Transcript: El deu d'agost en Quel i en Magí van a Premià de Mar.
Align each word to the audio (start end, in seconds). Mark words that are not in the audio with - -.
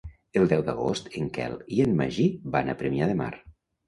El 0.39 0.47
deu 0.51 0.61
d'agost 0.69 1.11
en 1.19 1.27
Quel 1.35 1.53
i 1.79 1.81
en 1.83 1.93
Magí 1.99 2.25
van 2.57 2.73
a 2.73 2.75
Premià 2.81 3.11
de 3.13 3.19
Mar. 3.21 3.29